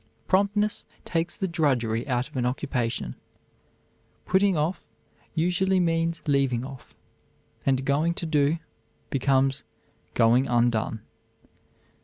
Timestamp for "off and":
6.65-7.85